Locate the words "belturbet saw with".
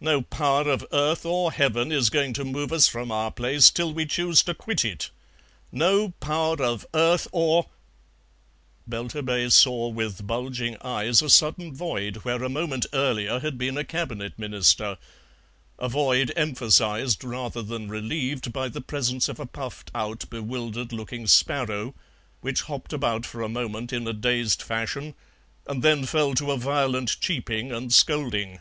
8.90-10.26